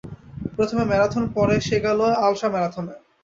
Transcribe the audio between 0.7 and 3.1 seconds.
Marathon, পরে সে গেল আল্ট্রাম্যারাথনে।